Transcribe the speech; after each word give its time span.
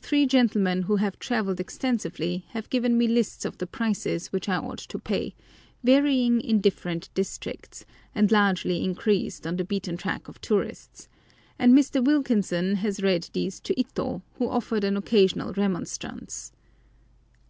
Three 0.00 0.24
gentlemen 0.24 0.84
who 0.84 0.96
have 0.96 1.18
travelled 1.18 1.60
extensively 1.60 2.46
have 2.52 2.70
given 2.70 2.96
me 2.96 3.06
lists 3.06 3.44
of 3.44 3.58
the 3.58 3.66
prices 3.66 4.28
which 4.28 4.48
I 4.48 4.56
ought 4.56 4.78
to 4.78 4.98
pay, 4.98 5.34
varying 5.84 6.40
in 6.40 6.62
different 6.62 7.10
districts, 7.12 7.84
and 8.14 8.32
largely 8.32 8.82
increased 8.82 9.46
on 9.46 9.56
the 9.56 9.64
beaten 9.66 9.98
track 9.98 10.28
of 10.28 10.40
tourists, 10.40 11.10
and 11.58 11.76
Mr. 11.76 12.02
Wilkinson 12.02 12.76
has 12.76 13.02
read 13.02 13.28
these 13.34 13.60
to 13.60 13.78
Ito, 13.78 14.22
who 14.36 14.48
offered 14.48 14.82
an 14.82 14.96
occasional 14.96 15.52
remonstrance. 15.52 16.52